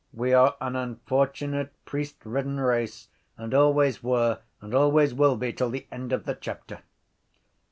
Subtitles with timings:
[0.11, 5.85] We are an unfortunate priestridden race and always were and always will be till the
[5.91, 6.81] end of the chapter.